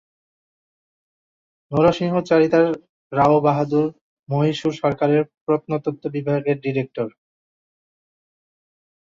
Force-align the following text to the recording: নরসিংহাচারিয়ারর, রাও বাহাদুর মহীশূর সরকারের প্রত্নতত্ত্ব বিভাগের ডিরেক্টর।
নরসিংহাচারিয়ারর, 1.71 2.75
রাও 3.11 3.35
বাহাদুর 3.45 3.87
মহীশূর 4.29 4.73
সরকারের 4.81 5.23
প্রত্নতত্ত্ব 5.45 6.03
বিভাগের 6.15 6.57
ডিরেক্টর। 6.63 7.09